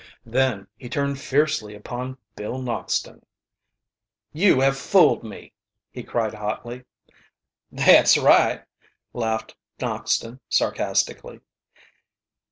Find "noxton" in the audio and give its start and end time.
2.59-3.23, 9.79-10.39